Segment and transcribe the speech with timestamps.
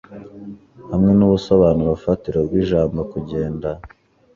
[0.91, 3.69] hamwe n'ubusobanuro-fatiro bw'ijambo"kugenda"